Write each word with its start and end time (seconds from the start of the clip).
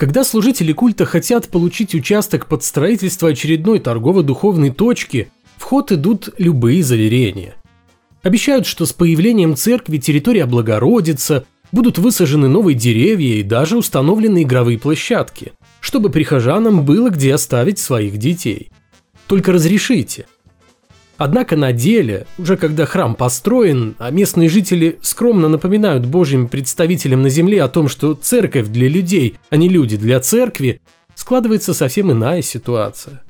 Когда 0.00 0.24
служители 0.24 0.72
культа 0.72 1.04
хотят 1.04 1.50
получить 1.50 1.94
участок 1.94 2.46
под 2.46 2.64
строительство 2.64 3.28
очередной 3.28 3.80
торгово-духовной 3.80 4.70
точки, 4.70 5.30
в 5.58 5.64
ход 5.64 5.92
идут 5.92 6.30
любые 6.38 6.82
заверения. 6.82 7.52
Обещают, 8.22 8.64
что 8.64 8.86
с 8.86 8.94
появлением 8.94 9.56
церкви 9.56 9.98
территория 9.98 10.44
облагородится, 10.44 11.44
будут 11.70 11.98
высажены 11.98 12.48
новые 12.48 12.74
деревья 12.76 13.34
и 13.34 13.42
даже 13.42 13.76
установлены 13.76 14.44
игровые 14.44 14.78
площадки, 14.78 15.52
чтобы 15.80 16.08
прихожанам 16.08 16.82
было 16.86 17.10
где 17.10 17.34
оставить 17.34 17.78
своих 17.78 18.16
детей. 18.16 18.70
Только 19.26 19.52
разрешите– 19.52 20.24
Однако 21.20 21.54
на 21.54 21.74
деле, 21.74 22.26
уже 22.38 22.56
когда 22.56 22.86
храм 22.86 23.14
построен, 23.14 23.94
а 23.98 24.10
местные 24.10 24.48
жители 24.48 24.98
скромно 25.02 25.50
напоминают 25.50 26.06
божьим 26.06 26.48
представителям 26.48 27.20
на 27.20 27.28
земле 27.28 27.62
о 27.62 27.68
том, 27.68 27.88
что 27.88 28.14
церковь 28.14 28.68
для 28.68 28.88
людей, 28.88 29.36
а 29.50 29.58
не 29.58 29.68
люди 29.68 29.98
для 29.98 30.18
церкви, 30.20 30.80
складывается 31.14 31.74
совсем 31.74 32.10
иная 32.10 32.40
ситуация. 32.40 33.22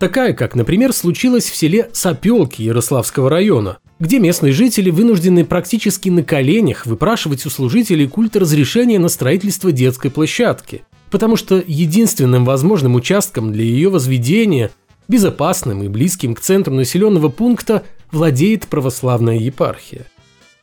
Такая, 0.00 0.32
как, 0.32 0.56
например, 0.56 0.92
случилась 0.92 1.48
в 1.48 1.54
селе 1.54 1.88
Сапелки 1.92 2.62
Ярославского 2.62 3.30
района, 3.30 3.78
где 4.00 4.18
местные 4.18 4.52
жители 4.52 4.90
вынуждены 4.90 5.44
практически 5.44 6.08
на 6.08 6.24
коленях 6.24 6.86
выпрашивать 6.86 7.46
у 7.46 7.50
служителей 7.50 8.08
культа 8.08 8.40
разрешения 8.40 8.98
на 8.98 9.08
строительство 9.08 9.70
детской 9.70 10.10
площадки, 10.10 10.82
потому 11.08 11.36
что 11.36 11.62
единственным 11.64 12.44
возможным 12.44 12.96
участком 12.96 13.52
для 13.52 13.62
ее 13.62 13.90
возведения 13.90 14.72
безопасным 15.08 15.82
и 15.82 15.88
близким 15.88 16.34
к 16.34 16.40
центру 16.40 16.74
населенного 16.74 17.28
пункта 17.28 17.84
владеет 18.12 18.66
православная 18.66 19.38
епархия. 19.38 20.06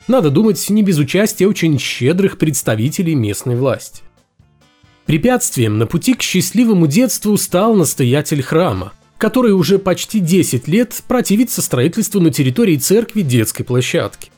Надо 0.08 0.30
думать, 0.30 0.70
не 0.70 0.84
без 0.84 1.00
участия 1.00 1.48
очень 1.48 1.80
щедрых 1.80 2.38
представителей 2.38 3.16
местной 3.16 3.56
власти. 3.56 4.04
Препятствием 5.06 5.78
на 5.78 5.88
пути 5.88 6.14
к 6.14 6.22
счастливому 6.22 6.88
детству 6.88 7.38
стал 7.38 7.76
настоятель 7.76 8.42
храма, 8.42 8.94
который 9.18 9.54
уже 9.54 9.80
почти 9.80 10.20
10 10.20 10.68
лет 10.68 11.04
противится 11.08 11.62
строительству 11.62 12.20
на 12.20 12.32
территории 12.32 12.78
церкви 12.78 13.22
детской 13.22 13.64
площадки. 13.64 14.32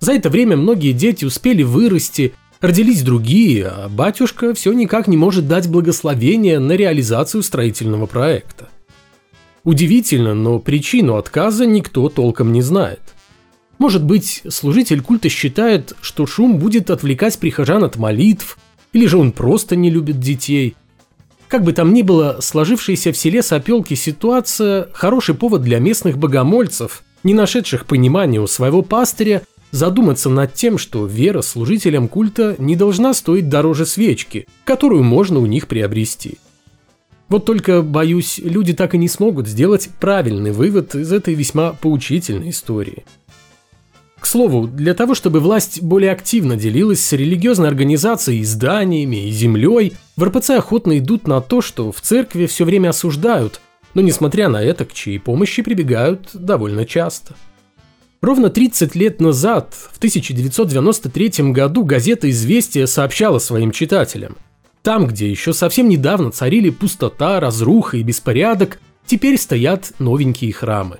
За 0.00 0.12
это 0.12 0.30
время 0.30 0.56
многие 0.56 0.92
дети 0.92 1.24
успели 1.24 1.62
вырасти, 1.62 2.34
родились 2.60 3.02
другие, 3.02 3.66
а 3.66 3.88
батюшка 3.88 4.54
все 4.54 4.72
никак 4.72 5.08
не 5.08 5.16
может 5.16 5.48
дать 5.48 5.68
благословение 5.68 6.60
на 6.60 6.72
реализацию 6.72 7.42
строительного 7.42 8.06
проекта. 8.06 8.68
Удивительно, 9.64 10.34
но 10.34 10.58
причину 10.58 11.16
отказа 11.16 11.66
никто 11.66 12.08
толком 12.08 12.52
не 12.52 12.62
знает. 12.62 13.00
Может 13.78 14.04
быть, 14.04 14.42
служитель 14.48 15.00
культа 15.00 15.28
считает, 15.28 15.94
что 16.00 16.26
шум 16.26 16.58
будет 16.58 16.90
отвлекать 16.90 17.38
прихожан 17.38 17.84
от 17.84 17.96
молитв, 17.96 18.58
или 18.92 19.06
же 19.06 19.18
он 19.18 19.32
просто 19.32 19.76
не 19.76 19.90
любит 19.90 20.18
детей. 20.18 20.74
Как 21.46 21.62
бы 21.62 21.72
там 21.72 21.94
ни 21.94 22.02
было, 22.02 22.38
сложившаяся 22.40 23.12
в 23.12 23.16
селе 23.16 23.42
Сапелки 23.42 23.94
ситуация– 23.94 24.88
хороший 24.92 25.34
повод 25.34 25.62
для 25.62 25.78
местных 25.78 26.18
богомольцев, 26.18 27.02
не 27.22 27.34
нашедших 27.34 27.86
понимания 27.86 28.40
у 28.40 28.46
своего 28.46 28.82
пастыря, 28.82 29.42
задуматься 29.70 30.28
над 30.28 30.54
тем, 30.54 30.76
что 30.76 31.06
вера 31.06 31.42
служителям 31.42 32.08
культа 32.08 32.56
не 32.58 32.74
должна 32.74 33.14
стоить 33.14 33.48
дороже 33.48 33.86
свечки, 33.86 34.46
которую 34.64 35.04
можно 35.04 35.38
у 35.38 35.46
них 35.46 35.68
приобрести– 35.68 36.38
вот 37.28 37.44
только, 37.44 37.82
боюсь, 37.82 38.38
люди 38.42 38.72
так 38.72 38.94
и 38.94 38.98
не 38.98 39.08
смогут 39.08 39.46
сделать 39.46 39.90
правильный 40.00 40.50
вывод 40.50 40.94
из 40.94 41.12
этой 41.12 41.34
весьма 41.34 41.74
поучительной 41.74 42.50
истории. 42.50 43.04
К 44.18 44.26
слову, 44.26 44.66
для 44.66 44.94
того, 44.94 45.14
чтобы 45.14 45.38
власть 45.40 45.82
более 45.82 46.10
активно 46.10 46.56
делилась 46.56 47.00
с 47.00 47.12
религиозной 47.12 47.68
организацией, 47.68 48.42
зданиями 48.44 49.28
и 49.28 49.30
землей, 49.30 49.92
в 50.16 50.24
РПЦ 50.24 50.50
охотно 50.50 50.98
идут 50.98 51.28
на 51.28 51.40
то, 51.40 51.60
что 51.60 51.92
в 51.92 52.00
церкви 52.00 52.46
все 52.46 52.64
время 52.64 52.88
осуждают, 52.88 53.60
но 53.94 54.00
несмотря 54.00 54.48
на 54.48 54.62
это, 54.62 54.86
к 54.86 54.92
чьей 54.92 55.20
помощи 55.20 55.62
прибегают 55.62 56.30
довольно 56.32 56.84
часто. 56.84 57.36
Ровно 58.20 58.50
30 58.50 58.96
лет 58.96 59.20
назад, 59.20 59.74
в 59.74 59.98
1993 59.98 61.52
году, 61.52 61.84
газета 61.84 62.28
«Известия» 62.30 62.86
сообщала 62.86 63.38
своим 63.38 63.70
читателям– 63.70 64.36
там, 64.82 65.06
где 65.06 65.30
еще 65.30 65.52
совсем 65.52 65.88
недавно 65.88 66.30
царили 66.30 66.70
пустота, 66.70 67.40
разруха 67.40 67.96
и 67.96 68.02
беспорядок, 68.02 68.80
теперь 69.06 69.38
стоят 69.38 69.92
новенькие 69.98 70.52
храмы. 70.52 70.98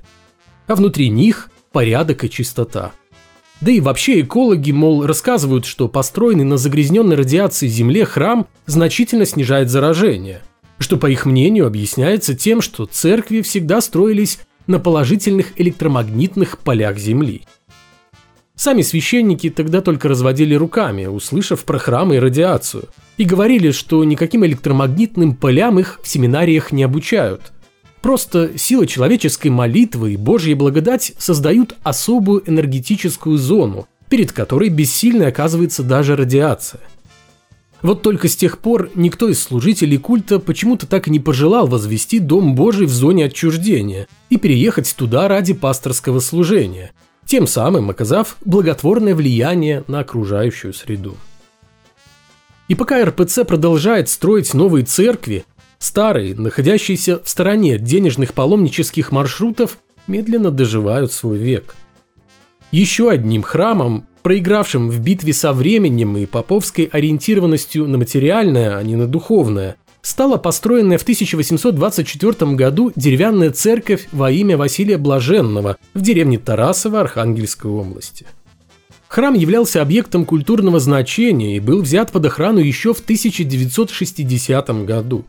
А 0.66 0.74
внутри 0.74 1.08
них 1.08 1.50
порядок 1.72 2.24
и 2.24 2.30
чистота. 2.30 2.92
Да 3.60 3.72
и 3.72 3.80
вообще 3.80 4.20
экологи, 4.20 4.70
мол, 4.70 5.04
рассказывают, 5.04 5.64
что 5.64 5.88
построенный 5.88 6.44
на 6.44 6.58
загрязненной 6.58 7.16
радиацией 7.16 7.72
земле 7.72 8.04
храм 8.04 8.46
значительно 8.66 9.26
снижает 9.26 9.68
заражение, 9.68 10.42
что, 10.78 10.96
по 10.96 11.06
их 11.10 11.26
мнению, 11.26 11.66
объясняется 11.66 12.34
тем, 12.34 12.60
что 12.60 12.86
церкви 12.86 13.42
всегда 13.42 13.80
строились 13.80 14.38
на 14.66 14.78
положительных 14.78 15.58
электромагнитных 15.60 16.58
полях 16.58 16.98
Земли– 16.98 17.42
Сами 18.58 18.82
священники 18.82 19.50
тогда 19.50 19.80
только 19.80 20.08
разводили 20.08 20.52
руками, 20.52 21.06
услышав 21.06 21.62
про 21.62 21.78
храмы 21.78 22.16
и 22.16 22.18
радиацию, 22.18 22.88
и 23.16 23.22
говорили, 23.22 23.70
что 23.70 24.02
никаким 24.02 24.44
электромагнитным 24.44 25.36
полям 25.36 25.78
их 25.78 26.00
в 26.02 26.08
семинариях 26.08 26.72
не 26.72 26.82
обучают. 26.82 27.52
Просто 28.02 28.58
сила 28.58 28.84
человеческой 28.84 29.48
молитвы 29.48 30.14
и 30.14 30.16
Божья 30.16 30.56
благодать 30.56 31.12
создают 31.18 31.76
особую 31.84 32.42
энергетическую 32.50 33.38
зону, 33.38 33.86
перед 34.08 34.32
которой 34.32 34.70
бессильной 34.70 35.28
оказывается 35.28 35.84
даже 35.84 36.16
радиация. 36.16 36.80
Вот 37.80 38.02
только 38.02 38.26
с 38.26 38.34
тех 38.34 38.58
пор 38.58 38.90
никто 38.96 39.28
из 39.28 39.40
служителей 39.40 39.98
культа 39.98 40.40
почему-то 40.40 40.88
так 40.88 41.06
и 41.06 41.12
не 41.12 41.20
пожелал 41.20 41.68
возвести 41.68 42.18
Дом 42.18 42.56
Божий 42.56 42.86
в 42.86 42.90
зоне 42.90 43.26
отчуждения 43.26 44.08
и 44.30 44.36
переехать 44.36 44.96
туда 44.96 45.28
ради 45.28 45.54
пасторского 45.54 46.18
служения– 46.18 46.90
тем 47.28 47.46
самым 47.46 47.90
оказав 47.90 48.36
благотворное 48.44 49.14
влияние 49.14 49.84
на 49.86 50.00
окружающую 50.00 50.72
среду. 50.72 51.16
И 52.68 52.74
пока 52.74 53.04
РПЦ 53.04 53.44
продолжает 53.46 54.08
строить 54.08 54.54
новые 54.54 54.86
церкви, 54.86 55.44
старые, 55.78 56.34
находящиеся 56.34 57.22
в 57.22 57.28
стороне 57.28 57.78
денежных 57.78 58.32
паломнических 58.32 59.12
маршрутов, 59.12 59.78
медленно 60.06 60.50
доживают 60.50 61.12
свой 61.12 61.36
век. 61.36 61.76
Еще 62.72 63.10
одним 63.10 63.42
храмом, 63.42 64.06
проигравшим 64.22 64.88
в 64.88 64.98
битве 65.00 65.34
со 65.34 65.52
временем 65.52 66.16
и 66.16 66.24
поповской 66.24 66.86
ориентированностью 66.86 67.86
на 67.86 67.98
материальное, 67.98 68.76
а 68.76 68.82
не 68.82 68.96
на 68.96 69.06
духовное, 69.06 69.76
стала 70.02 70.36
построенная 70.36 70.98
в 70.98 71.02
1824 71.02 72.52
году 72.52 72.92
деревянная 72.96 73.50
церковь 73.50 74.08
во 74.12 74.30
имя 74.30 74.56
Василия 74.56 74.98
Блаженного 74.98 75.76
в 75.94 76.00
деревне 76.00 76.38
Тарасово 76.38 77.00
Архангельской 77.00 77.70
области. 77.70 78.26
Храм 79.08 79.34
являлся 79.34 79.80
объектом 79.80 80.26
культурного 80.26 80.80
значения 80.80 81.56
и 81.56 81.60
был 81.60 81.80
взят 81.80 82.12
под 82.12 82.26
охрану 82.26 82.58
еще 82.58 82.92
в 82.92 83.00
1960 83.00 84.84
году. 84.84 85.24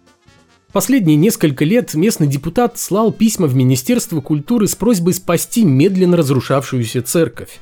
Последние 0.73 1.15
несколько 1.15 1.65
лет 1.65 1.93
местный 1.95 2.27
депутат 2.27 2.77
слал 2.77 3.11
письма 3.11 3.47
в 3.47 3.55
Министерство 3.55 4.21
культуры 4.21 4.67
с 4.67 4.75
просьбой 4.75 5.13
спасти 5.13 5.63
медленно 5.63 6.17
разрушавшуюся 6.17 7.01
церковь. 7.01 7.59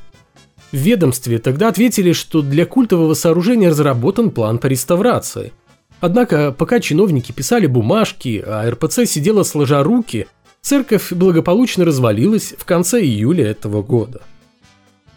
В 0.74 0.78
ведомстве 0.78 1.38
тогда 1.38 1.70
ответили, 1.70 2.12
что 2.12 2.42
для 2.42 2.66
культового 2.66 3.14
сооружения 3.14 3.70
разработан 3.70 4.32
план 4.32 4.58
по 4.58 4.66
реставрации– 4.66 5.54
Однако, 6.00 6.52
пока 6.52 6.80
чиновники 6.80 7.32
писали 7.32 7.66
бумажки, 7.68 8.44
а 8.46 8.70
РПЦ 8.70 9.06
сидела 9.06 9.44
сложа 9.44 9.84
руки, 9.84 10.28
церковь 10.62 11.12
благополучно 11.12 11.86
развалилась 11.86 12.54
в 12.58 12.66
конце 12.66 13.02
июля 13.02 13.48
этого 13.48 13.82
года. 13.82 14.22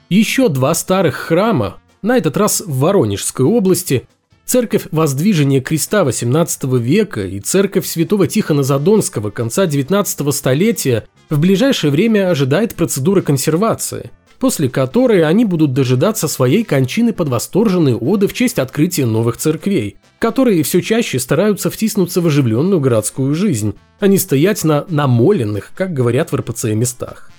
Еще 0.09 0.49
два 0.49 0.75
старых 0.75 1.15
храма, 1.17 1.79
на 2.03 2.17
этот 2.17 2.37
раз 2.37 2.63
в 2.65 2.79
Воронежской 2.79 3.45
области, 3.45 4.09
церковь 4.47 4.87
Воздвижения 4.91 5.61
Креста 5.61 6.03
XVIII 6.03 6.79
века 6.79 7.27
и 7.27 7.41
церковь 7.41 7.87
святого 7.87 8.27
Тихона 8.27 8.63
Задонского 8.63 9.31
конца 9.31 9.67
XIX 9.67 10.33
столетия 10.33 11.07
в 11.29 11.39
ближайшее 11.39 11.91
время 11.91 12.31
ожидает 12.31 12.75
процедура 12.75 13.21
консервации– 13.21 14.11
после 14.41 14.71
которой 14.71 15.23
они 15.23 15.45
будут 15.45 15.75
дожидаться 15.75 16.27
своей 16.27 16.65
кончины 16.65 17.13
под 17.13 17.29
восторженные 17.29 17.95
оды 17.95 18.27
в 18.27 18.33
честь 18.33 18.59
открытия 18.59 19.05
новых 19.05 19.37
церквей, 19.37 19.99
которые 20.21 20.63
все 20.63 20.83
чаще 20.83 21.19
стараются 21.19 21.71
втиснуться 21.71 22.21
в 22.21 22.27
оживленную 22.27 22.79
городскую 22.79 23.35
жизнь, 23.35 23.75
а 23.99 24.07
не 24.07 24.19
стоять 24.19 24.63
на 24.65 24.85
намоленных, 24.89 25.73
как 25.75 25.95
говорят 25.95 26.31
в 26.31 26.37
РПЦ, 26.37 26.65
местах. 26.75 27.33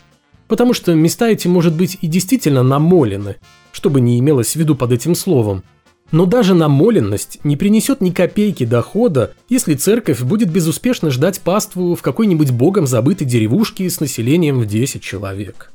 Потому 0.47 0.73
что 0.73 0.93
места 0.95 1.29
эти, 1.29 1.47
может 1.47 1.75
быть, 1.75 1.99
и 2.01 2.07
действительно 2.07 2.63
намолены, 2.63 3.35
что 3.71 3.91
бы 3.91 4.01
ни 4.01 4.19
имелось 4.19 4.53
в 4.53 4.55
виду 4.55 4.75
под 4.75 4.91
этим 4.93 5.13
словом, 5.13 5.63
но 6.11 6.25
даже 6.25 6.55
намоленность 6.55 7.37
не 7.43 7.55
принесет 7.55 8.01
ни 8.01 8.09
копейки 8.09 8.65
дохода, 8.65 9.35
если 9.47 9.75
церковь 9.75 10.21
будет 10.21 10.51
безуспешно 10.51 11.11
ждать 11.11 11.39
паству 11.39 11.93
в 11.93 12.01
какой-нибудь 12.01 12.49
богом 12.49 12.87
забытой 12.87 13.27
деревушке 13.27 13.89
с 13.91 13.99
населением 13.99 14.59
в 14.59 14.65
10 14.65 15.03
человек. 15.03 15.71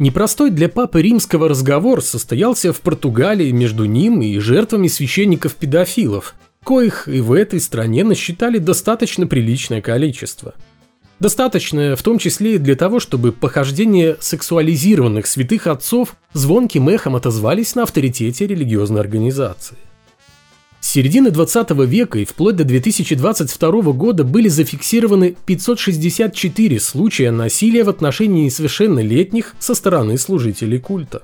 Непростой 0.00 0.48
для 0.48 0.70
папы 0.70 1.02
римского 1.02 1.46
разговор 1.46 2.02
состоялся 2.02 2.72
в 2.72 2.80
Португалии 2.80 3.50
между 3.50 3.84
ним 3.84 4.22
и 4.22 4.38
жертвами 4.38 4.88
священников-педофилов, 4.88 6.36
коих 6.64 7.06
и 7.06 7.20
в 7.20 7.34
этой 7.34 7.60
стране 7.60 8.02
насчитали 8.02 8.56
достаточно 8.56 9.26
приличное 9.26 9.82
количество. 9.82 10.54
Достаточное 11.18 11.96
в 11.96 12.02
том 12.02 12.16
числе 12.16 12.54
и 12.54 12.58
для 12.58 12.76
того, 12.76 12.98
чтобы 12.98 13.30
похождения 13.30 14.16
сексуализированных 14.20 15.26
святых 15.26 15.66
отцов 15.66 16.16
звонким 16.32 16.88
эхом 16.88 17.14
отозвались 17.14 17.74
на 17.74 17.82
авторитете 17.82 18.46
религиозной 18.46 19.00
организации. 19.00 19.76
С 20.80 20.92
середины 20.92 21.30
20 21.30 21.70
века 21.86 22.18
и 22.18 22.24
вплоть 22.24 22.56
до 22.56 22.64
2022 22.64 23.82
года 23.92 24.24
были 24.24 24.48
зафиксированы 24.48 25.36
564 25.44 26.80
случая 26.80 27.30
насилия 27.30 27.84
в 27.84 27.90
отношении 27.90 28.46
несовершеннолетних 28.46 29.54
со 29.58 29.74
стороны 29.74 30.16
служителей 30.16 30.78
культа. 30.78 31.22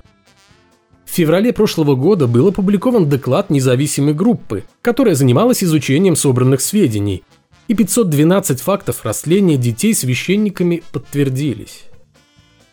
В 1.05 1.09
феврале 1.09 1.53
прошлого 1.53 1.95
года 1.95 2.27
был 2.27 2.49
опубликован 2.49 3.09
доклад 3.09 3.49
независимой 3.49 4.13
группы, 4.13 4.63
которая 4.83 5.15
занималась 5.15 5.63
изучением 5.63 6.15
собранных 6.15 6.61
сведений, 6.61 7.23
и 7.67 7.73
512 7.73 8.61
фактов 8.61 9.03
растления 9.03 9.57
детей 9.57 9.95
священниками 9.95 10.83
подтвердились. 10.91 11.85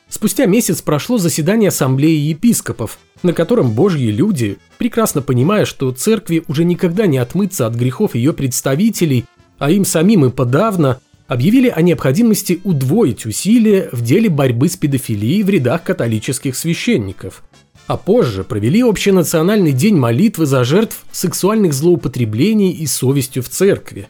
Спустя 0.09 0.45
месяц 0.47 0.83
прошло 0.83 1.17
заседание 1.17 1.69
Ассамблеи 1.69 2.17
епископов, 2.17 2.99
на 3.25 3.33
котором 3.33 3.73
божьи 3.73 4.11
люди, 4.11 4.59
прекрасно 4.79 5.23
понимая, 5.23 5.65
что 5.65 5.91
церкви 5.91 6.45
уже 6.47 6.65
никогда 6.65 7.07
не 7.07 7.19
отмыться 7.19 7.67
от 7.67 7.75
грехов 7.75 8.15
ее 8.15 8.33
представителей, 8.33 9.25
а 9.59 9.71
им 9.71 9.85
самим 9.85 10.27
и 10.27 10.31
подавно, 10.31 11.01
объявили 11.27 11.69
о 11.69 11.81
необходимости 11.83 12.61
удвоить 12.65 13.27
усилия 13.27 13.89
в 13.93 14.03
деле 14.03 14.29
борьбы 14.29 14.69
с 14.69 14.77
педофилией 14.77 15.43
в 15.43 15.49
рядах 15.49 15.83
католических 15.83 16.55
священников. 16.55 17.43
А 17.87 17.97
позже 17.97 18.45
провели 18.45 18.83
общенациональный 18.83 19.73
день 19.73 19.97
молитвы 19.97 20.47
за 20.47 20.65
жертв 20.65 21.05
сексуальных 21.13 21.75
злоупотреблений 21.75 22.71
и 22.71 22.87
совестью 22.87 23.43
в 23.43 23.49
церкви. 23.49 24.07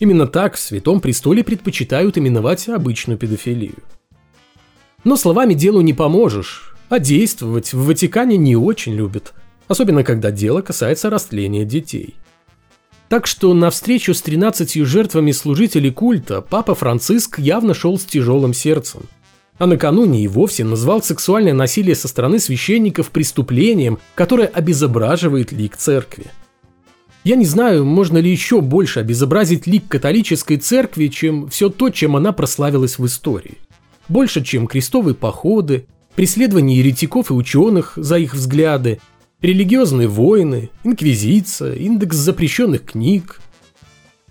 Именно 0.00 0.26
так 0.26 0.56
в 0.56 0.58
Святом 0.58 1.00
Престоле 1.00 1.44
предпочитают 1.44 2.18
именовать 2.18 2.68
обычную 2.68 3.18
педофилию. 3.18 3.74
Но 5.04 5.16
словами 5.16 5.54
делу 5.54 5.80
не 5.80 5.94
поможешь. 5.94 6.71
А 6.92 6.98
действовать 6.98 7.72
в 7.72 7.86
Ватикане 7.86 8.36
не 8.36 8.54
очень 8.54 8.92
любят, 8.92 9.32
особенно 9.66 10.04
когда 10.04 10.30
дело 10.30 10.60
касается 10.60 11.08
растления 11.08 11.64
детей. 11.64 12.16
Так 13.08 13.26
что 13.26 13.54
на 13.54 13.70
встречу 13.70 14.12
с 14.12 14.20
13 14.20 14.84
жертвами 14.84 15.32
служителей 15.32 15.90
культа 15.90 16.42
папа 16.42 16.74
Франциск 16.74 17.38
явно 17.38 17.72
шел 17.72 17.98
с 17.98 18.04
тяжелым 18.04 18.52
сердцем. 18.52 19.04
А 19.56 19.64
накануне 19.64 20.22
и 20.22 20.28
вовсе 20.28 20.64
назвал 20.64 21.02
сексуальное 21.02 21.54
насилие 21.54 21.94
со 21.94 22.08
стороны 22.08 22.38
священников 22.38 23.08
преступлением, 23.08 23.98
которое 24.14 24.48
обезображивает 24.48 25.50
лик 25.50 25.78
церкви. 25.78 26.26
Я 27.24 27.36
не 27.36 27.46
знаю, 27.46 27.86
можно 27.86 28.18
ли 28.18 28.30
еще 28.30 28.60
больше 28.60 29.00
обезобразить 29.00 29.66
лик 29.66 29.88
католической 29.88 30.58
церкви, 30.58 31.06
чем 31.06 31.48
все 31.48 31.70
то, 31.70 31.88
чем 31.88 32.16
она 32.16 32.32
прославилась 32.32 32.98
в 32.98 33.06
истории. 33.06 33.56
Больше, 34.10 34.44
чем 34.44 34.66
крестовые 34.66 35.14
походы, 35.14 35.86
преследование 36.14 36.78
еретиков 36.78 37.30
и 37.30 37.34
ученых 37.34 37.92
за 37.96 38.18
их 38.18 38.34
взгляды, 38.34 39.00
религиозные 39.40 40.08
войны, 40.08 40.70
инквизиция, 40.84 41.74
индекс 41.74 42.16
запрещенных 42.16 42.84
книг. 42.84 43.40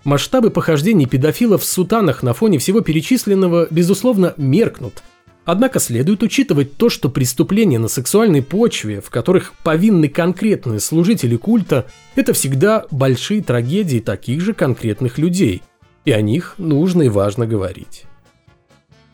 Масштабы 0.04 0.50
похождений 0.50 1.06
педофилов 1.06 1.62
в 1.62 1.66
сутанах 1.66 2.22
на 2.22 2.34
фоне 2.34 2.58
всего 2.58 2.80
перечисленного, 2.80 3.68
безусловно, 3.70 4.34
меркнут. 4.36 5.02
Однако 5.44 5.80
следует 5.80 6.22
учитывать 6.22 6.76
то, 6.76 6.88
что 6.88 7.08
преступления 7.08 7.78
на 7.78 7.88
сексуальной 7.88 8.42
почве, 8.42 9.00
в 9.00 9.10
которых 9.10 9.54
повинны 9.64 10.08
конкретные 10.08 10.78
служители 10.78 11.36
культа, 11.36 11.86
это 12.14 12.32
всегда 12.32 12.84
большие 12.90 13.42
трагедии 13.42 13.98
таких 13.98 14.40
же 14.40 14.54
конкретных 14.54 15.18
людей, 15.18 15.62
и 16.04 16.12
о 16.12 16.20
них 16.20 16.54
нужно 16.58 17.02
и 17.02 17.08
важно 17.08 17.46
говорить. 17.46 18.04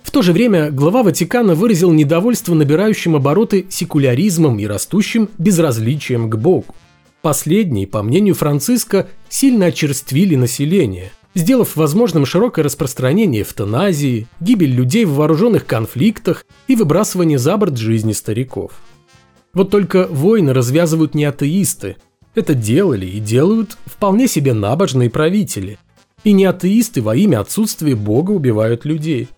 В 0.09 0.11
то 0.11 0.23
же 0.23 0.33
время 0.33 0.71
глава 0.71 1.03
Ватикана 1.03 1.55
выразил 1.55 1.93
недовольство 1.93 2.55
набирающим 2.55 3.15
обороты 3.15 3.67
секуляризмом 3.69 4.59
и 4.59 4.65
растущим 4.65 5.29
безразличием 5.37 6.31
к 6.31 6.37
Богу. 6.37 6.75
Последние, 7.21 7.87
по 7.87 8.03
мнению 8.03 8.35
Франциска, 8.35 9.07
сильно 9.29 9.67
очерствили 9.67 10.35
население, 10.35 11.13
сделав 11.35 11.77
возможным 11.77 12.25
широкое 12.25 12.65
распространение 12.65 13.43
эвтаназии, 13.43 14.27
гибель 14.41 14.73
людей 14.73 15.05
в 15.05 15.13
вооруженных 15.13 15.67
конфликтах 15.67 16.47
и 16.69 16.75
выбрасывание 16.75 17.39
за 17.39 17.59
борт 17.59 17.77
жизни 17.77 18.15
стариков. 18.15 18.73
Вот 19.53 19.69
только 19.69 20.09
войны 20.09 20.55
развязывают 20.55 21.15
не 21.15 21.27
атеисты. 21.27 21.97
Это 22.35 22.55
делали 22.55 23.05
и 23.05 23.21
делают 23.21 23.77
вполне 23.85 24.27
себе 24.27 24.55
набожные 24.55 25.11
правители. 25.11 25.79
И 26.25 26.33
не 26.33 26.47
атеисты 26.47 27.03
во 27.03 27.15
имя 27.15 27.41
отсутствия 27.41 27.95
Бога 27.95 28.31
убивают 28.31 28.87
людей. 28.87 29.29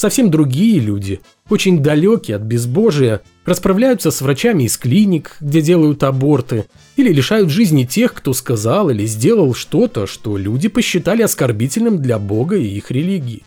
Совсем 0.00 0.30
другие 0.30 0.80
люди, 0.80 1.20
очень 1.50 1.82
далекие 1.82 2.38
от 2.38 2.42
безбожия, 2.42 3.20
расправляются 3.44 4.10
с 4.10 4.22
врачами 4.22 4.62
из 4.62 4.78
клиник, 4.78 5.36
где 5.42 5.60
делают 5.60 6.04
аборты, 6.04 6.64
или 6.96 7.12
лишают 7.12 7.50
жизни 7.50 7.84
тех, 7.84 8.14
кто 8.14 8.32
сказал 8.32 8.88
или 8.88 9.04
сделал 9.04 9.52
что-то, 9.52 10.06
что 10.06 10.38
люди 10.38 10.68
посчитали 10.68 11.20
оскорбительным 11.20 11.98
для 12.00 12.18
Бога 12.18 12.56
и 12.56 12.64
их 12.64 12.90
религии. 12.90 13.42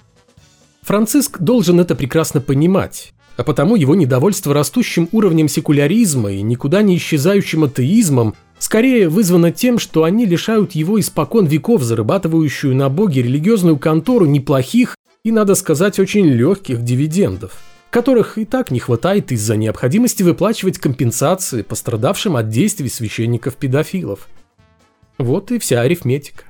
Франциск 0.83 1.39
должен 1.39 1.79
это 1.79 1.95
прекрасно 1.95 2.39
понимать, 2.39 3.15
а 3.35 3.43
потому 3.43 3.75
его 3.75 3.95
недовольство 3.95 4.53
растущим 4.53 5.09
уровнем 5.11 5.49
секуляризма 5.49 6.33
и 6.33 6.43
никуда 6.43 6.83
не 6.83 6.97
исчезающим 6.97 7.63
атеизмом 7.63 8.35
скорее 8.59 9.09
вызвано 9.09 9.51
тем, 9.51 9.79
что 9.79 10.03
они 10.03 10.27
лишают 10.27 10.73
его 10.73 10.99
испокон 10.99 11.47
веков 11.47 11.81
зарабатывающую 11.81 12.75
на 12.75 12.89
Боге 12.89 13.23
религиозную 13.23 13.77
контору 13.79 14.27
неплохих 14.27 14.95
и, 15.23 15.31
надо 15.31 15.55
сказать, 15.55 15.99
очень 15.99 16.25
легких 16.25 16.83
дивидендов, 16.83 17.53
которых 17.89 18.37
и 18.37 18.43
так 18.43 18.71
не 18.71 18.79
хватает 18.79 19.31
из-за 19.31 19.55
необходимости 19.55 20.21
выплачивать 20.21 20.79
компенсации 20.79 21.61
пострадавшим 21.61 22.35
от 22.35 22.49
действий 22.49 22.89
священников-педофилов. 22.89 24.27
Вот 25.17 25.51
и 25.51 25.59
вся 25.59 25.81
арифметика. 25.81 26.43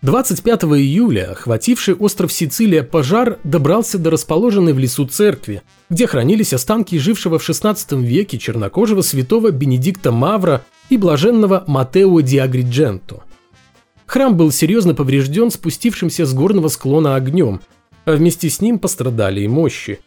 25 0.00 0.64
июля 0.64 1.32
охвативший 1.32 1.94
остров 1.94 2.32
Сицилия 2.32 2.82
пожар 2.82 3.38
добрался 3.44 3.98
до 3.98 4.10
расположенной 4.10 4.72
в 4.72 4.78
лесу 4.78 5.06
церкви, 5.06 5.62
где 5.90 6.06
хранились 6.06 6.52
останки 6.52 6.96
жившего 6.96 7.38
в 7.38 7.48
XVI 7.48 8.02
веке 8.02 8.38
чернокожего 8.38 9.02
святого 9.02 9.50
Бенедикта 9.50 10.12
Мавра 10.12 10.64
и 10.90 10.96
блаженного 10.96 11.64
Матео 11.66 12.20
Диагридженто. 12.20 13.25
Храм 14.06 14.36
был 14.36 14.52
серьезно 14.52 14.94
поврежден 14.94 15.50
спустившимся 15.50 16.26
с 16.26 16.32
горного 16.32 16.68
склона 16.68 17.16
огнем, 17.16 17.60
а 18.04 18.12
вместе 18.12 18.48
с 18.48 18.60
ним 18.60 18.78
пострадали 18.78 19.40
и 19.40 19.48
мощи. 19.48 19.98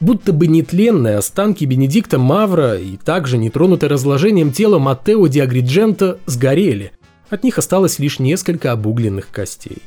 Будто 0.00 0.32
бы 0.32 0.46
нетленные 0.46 1.16
останки 1.16 1.64
Бенедикта 1.64 2.18
Мавра 2.18 2.76
и 2.76 2.96
также 2.96 3.38
нетронутое 3.38 3.88
разложением 3.88 4.52
тела 4.52 4.78
Маттео 4.78 5.26
Диагриджента 5.26 6.18
сгорели. 6.26 6.92
От 7.30 7.44
них 7.44 7.56
осталось 7.58 7.98
лишь 7.98 8.18
несколько 8.18 8.72
обугленных 8.72 9.30
костей. 9.30 9.78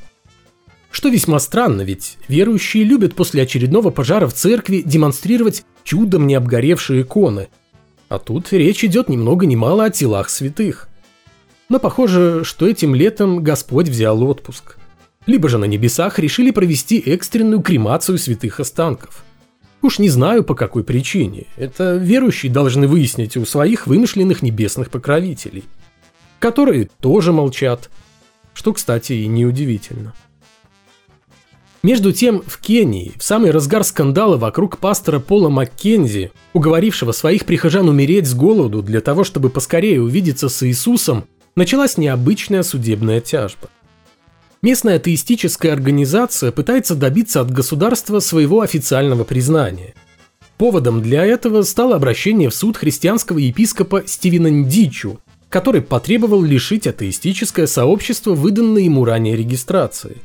Что 0.89 1.09
весьма 1.09 1.39
странно, 1.39 1.83
ведь 1.83 2.17
верующие 2.27 2.83
любят 2.83 3.13
после 3.13 3.43
очередного 3.43 3.91
пожара 3.91 4.27
в 4.27 4.33
церкви 4.33 4.81
демонстрировать 4.83 5.63
чудом 5.83 6.25
не 6.25 6.33
обгоревшие 6.33 7.03
иконы. 7.03 7.49
А 8.07 8.17
тут 8.17 8.51
речь 8.51 8.83
идет 8.83 9.07
ни 9.09 9.15
много 9.15 9.45
ни 9.45 9.55
мало 9.55 9.85
о 9.85 9.89
телах 9.91 10.29
святых. 10.29 10.88
Но 11.69 11.79
похоже, 11.79 12.43
что 12.43 12.67
этим 12.67 12.95
летом 12.95 13.43
Господь 13.43 13.89
взял 13.89 14.23
отпуск. 14.23 14.77
Либо 15.27 15.47
же 15.49 15.59
на 15.59 15.65
небесах 15.65 16.17
решили 16.17 16.49
провести 16.49 16.97
экстренную 16.97 17.61
кремацию 17.61 18.17
святых 18.17 18.59
останков. 18.59 19.23
Уж 19.83 19.99
не 19.99 20.09
знаю 20.09 20.43
по 20.43 20.55
какой 20.55 20.83
причине. 20.83 21.45
Это 21.55 21.95
верующие 21.95 22.51
должны 22.51 22.87
выяснить 22.87 23.37
у 23.37 23.45
своих 23.45 23.85
вымышленных 23.85 24.41
небесных 24.41 24.89
покровителей. 24.89 25.63
Которые 26.39 26.89
тоже 26.99 27.31
молчат. 27.31 27.91
Что, 28.53 28.73
кстати, 28.73 29.13
и 29.13 29.27
неудивительно. 29.27 30.13
Между 31.83 32.11
тем, 32.11 32.41
в 32.45 32.59
Кении, 32.59 33.13
в 33.17 33.23
самый 33.23 33.51
разгар 33.51 33.85
скандала 33.85 34.35
вокруг 34.35 34.79
пастора 34.79 35.19
Пола 35.19 35.47
Маккензи, 35.47 36.31
уговорившего 36.51 37.13
своих 37.13 37.45
прихожан 37.45 37.87
умереть 37.87 38.27
с 38.27 38.33
голоду 38.33 38.81
для 38.81 38.99
того, 38.99 39.23
чтобы 39.23 39.49
поскорее 39.49 40.01
увидеться 40.01 40.49
с 40.49 40.67
Иисусом, 40.67 41.25
началась 41.55 41.97
необычная 41.97 42.63
судебная 42.63 43.21
тяжба. 43.21 43.69
Местная 44.61 44.97
атеистическая 44.97 45.71
организация 45.71 46.51
пытается 46.51 46.95
добиться 46.95 47.39
от 47.39 47.49
государства 47.49 48.19
своего 48.19 48.61
официального 48.61 49.23
признания. 49.23 49.93
Поводом 50.57 51.01
для 51.01 51.25
этого 51.25 51.61
стало 51.61 51.95
обращение 51.95 52.49
в 52.49 52.55
суд 52.55 52.75
христианского 52.75 53.37
епископа 53.37 54.03
Стивена 54.05 54.49
Ндичу, 54.49 55.21
который 55.47 55.81
потребовал 55.81 56.43
лишить 56.43 56.87
атеистическое 56.87 57.67
сообщество 57.67 58.33
выданной 58.33 58.83
ему 58.83 59.05
ранее 59.05 59.37
регистрации. 59.37 60.17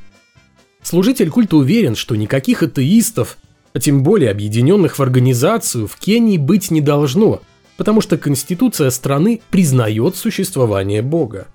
Служитель 0.83 1.31
культа 1.31 1.57
уверен, 1.57 1.95
что 1.95 2.17
никаких 2.17 2.65
атеистов, 2.65 3.39
а 3.73 3.79
тем 3.79 4.03
более 4.03 4.31
объединенных 4.31 4.99
в 4.99 5.03
организацию, 5.03 5.87
в 5.87 5.97
Кении 5.97 6.39
быть 6.39 6.71
не 6.73 6.81
должно– 6.81 7.41
потому 7.77 8.01
что 8.01 8.17
Конституция 8.17 8.91
страны 8.91 9.41
признает 9.51 10.17
существование 10.17 11.03
Бога. 11.03 11.49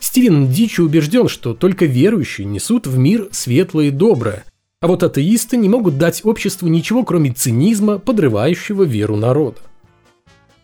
Стивен 0.00 0.48
Дичи 0.48 0.80
убежден, 0.80 1.28
что 1.28 1.54
только 1.54 1.84
верующие 1.86 2.44
несут 2.44 2.86
в 2.86 2.98
мир 2.98 3.28
светлое 3.30 3.86
и 3.86 3.90
доброе, 3.90 4.44
а 4.80 4.88
вот 4.88 5.04
атеисты 5.04 5.56
не 5.56 5.68
могут 5.68 5.96
дать 5.96 6.24
обществу 6.24 6.66
ничего, 6.66 7.04
кроме 7.04 7.32
цинизма, 7.32 7.98
подрывающего 7.98 8.82
веру 8.82 9.16
народа. 9.16 9.58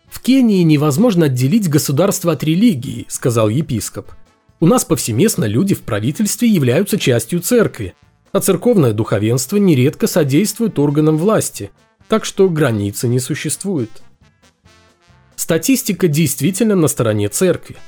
«В 0.09 0.19
Кении 0.21 0.63
невозможно 0.63 1.27
отделить 1.27 1.69
государство 1.69 2.33
от 2.33 2.43
религии»,– 2.43 3.05
сказал 3.07 3.47
епископ. 3.47 4.11
«У 4.59 4.65
нас 4.65 4.83
повсеместно 4.83 5.45
люди 5.45 5.73
в 5.73 5.83
правительстве 5.83 6.49
являются 6.49 6.99
частью 6.99 7.39
церкви, 7.39 7.93
а 8.33 8.41
церковное 8.41 8.91
духовенство 8.91 9.55
нередко 9.55 10.07
содействует 10.07 10.77
органам 10.79 11.17
власти, 11.17 11.71
так 12.09 12.25
что 12.25 12.49
границы 12.49 13.07
не 13.07 13.19
существует». 13.19 13.89
Статистика 15.39 16.09
действительно 16.09 16.75
на 16.75 16.89
стороне 16.89 17.29
церкви– 17.29 17.77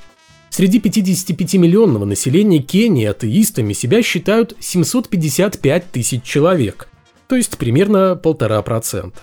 Среди 0.50 0.80
55-миллионного 0.80 2.04
населения 2.04 2.60
Кении 2.60 3.06
атеистами 3.06 3.72
себя 3.72 4.02
считают 4.04 4.56
755 4.60 5.92
тысяч 5.92 6.24
человек, 6.24 6.90
то 7.28 7.38
есть 7.38 7.58
примерно 7.58 8.18
полтора 8.18 8.62
процента. 8.62 9.22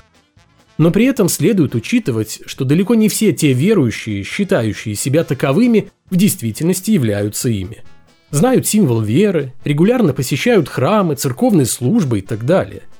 Но 0.78 0.90
при 0.90 1.04
этом 1.04 1.28
следует 1.28 1.74
учитывать, 1.74 2.40
что 2.46 2.64
далеко 2.64 2.94
не 2.94 3.10
все 3.10 3.32
те 3.32 3.52
верующие, 3.52 4.24
считающие 4.24 4.94
себя 4.94 5.22
таковыми, 5.22 5.90
в 6.08 6.16
действительности 6.16 6.92
являются 6.92 7.50
ими. 7.50 7.82
Знают 8.30 8.66
символ 8.66 9.02
веры, 9.02 9.52
регулярно 9.64 10.14
посещают 10.14 10.68
храмы, 10.70 11.14
церковные 11.14 11.66
службы 11.66 12.20
и 12.20 12.22
так 12.22 12.44
далее– 12.44 12.82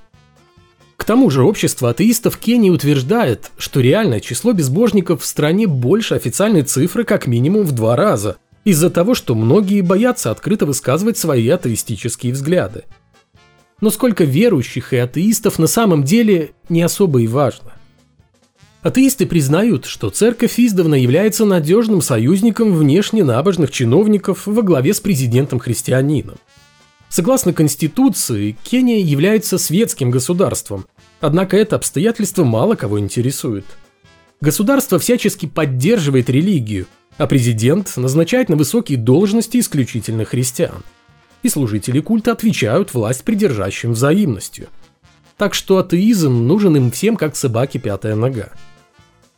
тому 1.09 1.31
же 1.31 1.43
общество 1.43 1.89
атеистов 1.89 2.37
Кении 2.37 2.69
утверждает, 2.69 3.51
что 3.57 3.81
реальное 3.81 4.21
число 4.21 4.53
безбожников 4.53 5.23
в 5.23 5.25
стране 5.25 5.67
больше 5.67 6.15
официальной 6.15 6.61
цифры 6.61 7.05
как 7.05 7.27
минимум 7.27 7.63
в 7.63 7.73
два 7.73 7.97
раза, 7.97 8.37
из-за 8.65 8.91
того, 8.91 9.15
что 9.15 9.35
многие 9.35 9.81
боятся 9.81 10.31
открыто 10.31 10.67
высказывать 10.67 11.17
свои 11.17 11.49
атеистические 11.49 12.35
взгляды. 12.35 12.85
Но 13.81 13.89
сколько 13.89 14.25
верующих 14.25 14.93
и 14.93 14.99
атеистов 14.99 15.59
на 15.59 15.67
самом 15.67 16.05
деле 16.05 16.51
не 16.69 16.83
особо 16.83 17.23
и 17.23 17.27
важно. 17.27 17.73
Атеисты 18.83 19.25
признают, 19.25 19.87
что 19.87 20.11
церковь 20.11 20.61
издавна 20.61 20.97
является 20.97 21.47
надежным 21.47 22.03
союзником 22.03 22.75
внешне 22.75 23.25
набожных 23.25 23.71
чиновников 23.71 24.43
во 24.47 24.61
главе 24.61 24.93
с 24.93 25.01
президентом-христианином. 25.01 26.37
Согласно 27.09 27.55
Конституции, 27.55 28.57
Кения 28.63 29.03
является 29.03 29.57
светским 29.57 30.11
государством, 30.11 30.85
однако 31.21 31.57
это 31.57 31.77
обстоятельство 31.77 32.45
мало 32.45 32.75
кого 32.75 32.99
интересует. 32.99 33.65
Государство 34.41 34.99
всячески 34.99 35.47
поддерживает 35.47 36.31
религию, 36.31 36.87
а 37.17 37.27
президент 37.27 37.97
назначает 37.97 38.49
на 38.49 38.57
высокие 38.57 38.99
должности 38.99 39.59
исключительно 39.59 40.25
христиан. 40.25 40.83
И 41.43 41.49
служители 41.49 42.01
культа 42.01 42.33
отвечают 42.33 42.95
власть 42.95 43.25
придержащим 43.25 43.93
взаимностью. 43.93 44.69
Так 45.37 45.55
что 45.55 45.79
атеизм 45.79 46.47
нужен 46.47 46.77
им 46.77 46.91
всем 46.91 47.17
как 47.17 47.37
собаке 47.37 47.79
пятая 47.79 48.15
нога. 48.15 48.51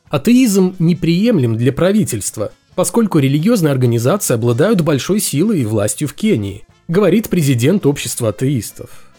Атеизм 0.08 0.76
неприемлем 0.78 1.56
для 1.56 1.72
правительства, 1.72 2.52
поскольку 2.74 3.18
религиозные 3.18 3.70
организации 3.70 4.34
обладают 4.34 4.80
большой 4.80 5.20
силой 5.20 5.60
и 5.60 5.66
властью 5.66 6.08
в 6.08 6.14
Кении– 6.14 6.64
говорит 6.90 7.28
президент 7.28 7.86
общества 7.86 8.30
атеистов. 8.30 9.09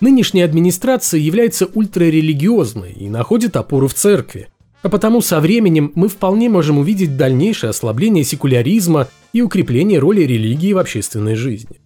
Нынешняя 0.00 0.44
администрация 0.44 1.18
является 1.18 1.66
ультрарелигиозной 1.66 2.92
и 2.92 3.08
находит 3.08 3.56
опору 3.56 3.88
в 3.88 3.94
церкви, 3.94 4.48
а 4.82 4.88
потому 4.88 5.20
со 5.20 5.40
временем 5.40 5.90
мы 5.96 6.08
вполне 6.08 6.48
можем 6.48 6.78
увидеть 6.78 7.16
дальнейшее 7.16 7.70
ослабление 7.70 8.22
секуляризма 8.22 9.08
и 9.32 9.42
укрепление 9.42 9.98
роли 9.98 10.22
религии 10.22 10.72
в 10.72 10.78
общественной 10.78 11.34
жизни. 11.34 11.80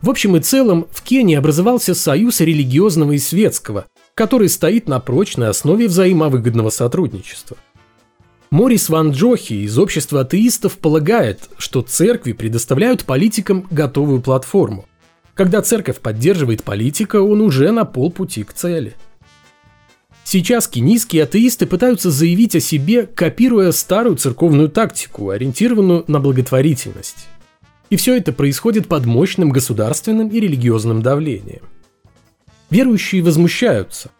В 0.00 0.08
общем 0.08 0.36
и 0.36 0.40
целом, 0.40 0.86
в 0.90 1.02
Кении 1.02 1.36
образовался 1.36 1.94
союз 1.94 2.40
религиозного 2.40 3.12
и 3.12 3.18
светского, 3.18 3.86
который 4.14 4.48
стоит 4.48 4.88
на 4.88 5.00
прочной 5.00 5.48
основе 5.48 5.88
взаимовыгодного 5.88 6.70
сотрудничества. 6.70 7.58
Морис 8.50 8.88
Ван 8.88 9.10
Джохи 9.10 9.52
из 9.52 9.78
общества 9.78 10.20
атеистов 10.20 10.78
полагает, 10.78 11.50
что 11.58 11.82
церкви 11.82 12.32
предоставляют 12.32 13.04
политикам 13.04 13.66
готовую 13.70 14.22
платформу. 14.22 14.86
Когда 15.38 15.62
церковь 15.62 16.00
поддерживает 16.00 16.64
политика, 16.64 17.22
он 17.22 17.40
уже 17.40 17.70
на 17.70 17.84
полпути 17.84 18.42
к 18.42 18.52
цели. 18.52 18.96
Сейчас 20.24 20.66
кенийские 20.66 21.22
атеисты 21.22 21.64
пытаются 21.64 22.10
заявить 22.10 22.56
о 22.56 22.60
себе, 22.60 23.06
копируя 23.06 23.70
старую 23.70 24.16
церковную 24.16 24.68
тактику, 24.68 25.30
ориентированную 25.30 26.02
на 26.08 26.18
благотворительность. 26.18 27.28
И 27.88 27.94
все 27.94 28.16
это 28.16 28.32
происходит 28.32 28.88
под 28.88 29.06
мощным 29.06 29.50
государственным 29.50 30.26
и 30.26 30.40
религиозным 30.40 31.02
давлением. 31.02 31.62
Верующие 32.68 33.22
возмущаются. 33.22 34.10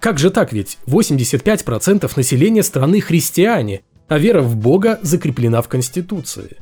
Как 0.00 0.18
же 0.18 0.28
так 0.28 0.52
ведь? 0.52 0.76
85% 0.86 2.12
населения 2.14 2.62
страны 2.62 3.00
христиане, 3.00 3.80
а 4.06 4.18
вера 4.18 4.42
в 4.42 4.54
Бога 4.54 5.00
закреплена 5.00 5.62
в 5.62 5.68
Конституции. 5.68 6.58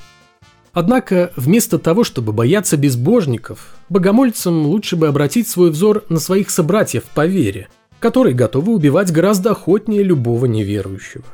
Однако, 0.76 1.32
вместо 1.36 1.78
того, 1.78 2.04
чтобы 2.04 2.34
бояться 2.34 2.76
безбожников, 2.76 3.76
богомольцам 3.88 4.66
лучше 4.66 4.96
бы 4.96 5.08
обратить 5.08 5.48
свой 5.48 5.70
взор 5.70 6.04
на 6.10 6.20
своих 6.20 6.50
собратьев 6.50 7.04
по 7.14 7.24
вере, 7.24 7.68
которые 7.98 8.34
готовы 8.34 8.74
убивать 8.74 9.10
гораздо 9.10 9.52
охотнее 9.52 10.02
любого 10.02 10.44
неверующего. 10.44 11.24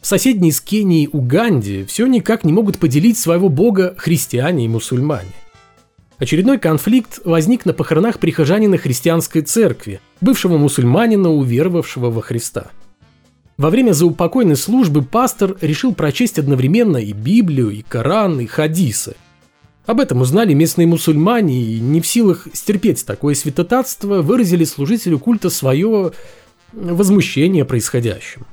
В 0.00 0.06
соседней 0.06 0.52
с 0.52 0.62
Кенией 0.62 1.10
Уганде 1.12 1.84
все 1.84 2.06
никак 2.06 2.44
не 2.44 2.52
могут 2.54 2.78
поделить 2.78 3.18
своего 3.18 3.50
бога 3.50 3.94
христиане 3.98 4.64
и 4.64 4.68
мусульмане. 4.68 5.28
Очередной 6.16 6.56
конфликт 6.56 7.20
возник 7.26 7.66
на 7.66 7.74
похоронах 7.74 8.20
прихожанина 8.20 8.78
христианской 8.78 9.42
церкви, 9.42 10.00
бывшего 10.22 10.56
мусульманина, 10.56 11.30
уверовавшего 11.30 12.10
во 12.10 12.22
Христа. 12.22 12.70
Во 13.56 13.70
время 13.70 13.92
заупокойной 13.92 14.56
службы 14.56 15.02
пастор 15.02 15.56
решил 15.60 15.94
прочесть 15.94 16.38
одновременно 16.38 16.96
и 16.96 17.12
Библию, 17.12 17.70
и 17.70 17.82
Коран, 17.82 18.40
и 18.40 18.46
хадисы. 18.46 19.16
Об 19.86 20.00
этом 20.00 20.20
узнали 20.22 20.54
местные 20.54 20.86
мусульмане 20.86 21.62
и 21.62 21.80
не 21.80 22.00
в 22.00 22.06
силах 22.06 22.48
стерпеть 22.52 23.04
такое 23.04 23.34
святотатство, 23.34 24.22
выразили 24.22 24.64
служителю 24.64 25.18
культа 25.18 25.50
свое 25.50 26.12
возмущение 26.72 27.64
происходящим. 27.64 28.46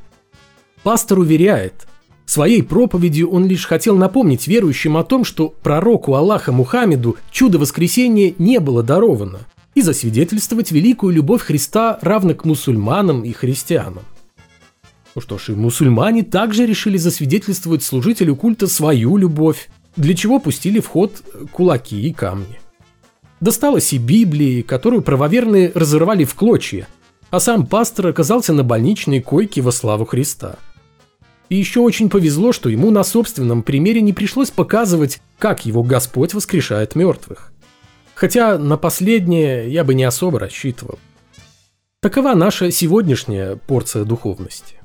Пастор 0.84 1.20
уверяет– 1.20 1.88
Своей 2.32 2.64
проповедью 2.64 3.30
он 3.30 3.46
лишь 3.46 3.66
хотел 3.66 3.98
напомнить 3.98 4.48
верующим 4.48 4.96
о 4.96 5.04
том, 5.04 5.26
что 5.26 5.50
пророку 5.50 6.14
Аллаха 6.14 6.54
Мухаммеду 6.54 7.18
чудо 7.30 7.60
воскресения 7.60 8.34
не 8.38 8.62
было 8.62 8.84
даровано, 8.84 9.40
и 9.76 9.82
засвидетельствовать 9.82 10.72
великую 10.72 11.14
любовь 11.14 11.42
Христа 11.42 12.00
равно 12.02 12.34
к 12.34 12.46
мусульманам 12.46 13.26
и 13.26 13.34
христианам. 13.34 14.04
Ну 15.16 15.22
что 15.22 15.38
ж, 15.38 15.50
и 15.50 15.52
мусульмане 15.54 16.24
также 16.24 16.66
решили 16.66 16.98
засвидетельствовать 16.98 17.84
служителю 17.84 18.36
культа 18.36 18.68
свою 18.68 19.18
любовь, 19.18 19.70
для 19.96 20.14
чего 20.14 20.40
пустили 20.40 20.80
в 20.80 20.88
ход 20.88 21.22
кулаки 21.52 22.02
и 22.02 22.14
камни. 22.14 22.60
Досталось 23.40 23.94
и 23.94 23.98
Библии, 23.98 24.62
которую 24.62 25.02
правоверные 25.02 25.72
разорвали 25.76 26.24
в 26.24 26.36
клочья, 26.36 26.88
а 27.30 27.40
сам 27.40 27.66
пастор 27.66 28.08
оказался 28.08 28.54
на 28.54 28.64
больничной 28.64 29.22
койке 29.22 29.62
во 29.62 29.72
славу 29.72 30.06
Христа– 30.06 30.58
и 31.52 31.58
еще 31.58 31.82
очень 31.82 32.10
повезло, 32.10 32.54
что 32.54 32.70
ему 32.70 32.92
на 32.92 33.04
собственном 33.04 33.62
примере 33.62 34.00
не 34.00 34.14
пришлось 34.14 34.50
показывать, 34.50 35.22
как 35.38 35.66
его 35.66 35.84
Господь 35.84 36.34
воскрешает 36.34 36.96
мертвых. 36.96 37.52
Хотя 38.16 38.58
на 38.58 38.78
последнее 38.78 39.70
я 39.70 39.84
бы 39.84 39.94
не 39.94 40.06
особо 40.06 40.40
рассчитывал. 40.40 40.98
Такова 42.02 42.36
наша 42.36 42.72
сегодняшняя 42.72 43.58
порция 43.58 44.06
духовности. 44.06 44.81